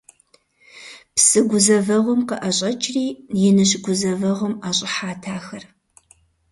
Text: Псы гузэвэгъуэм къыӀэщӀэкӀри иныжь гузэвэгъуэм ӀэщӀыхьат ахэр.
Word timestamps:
Псы 1.15 1.39
гузэвэгъуэм 1.49 2.21
къыӀэщӀэкӀри 2.29 3.05
иныжь 3.47 3.75
гузэвэгъуэм 3.83 4.53
ӀэщӀыхьат 4.61 5.23
ахэр. 5.35 5.63